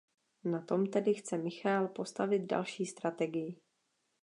Na 0.43 0.61
tom 0.61 0.85
tedy 0.85 1.13
chce 1.13 1.37
Michael 1.37 1.87
postavit 1.87 2.39
další 2.45 2.85
strategii. 2.85 3.55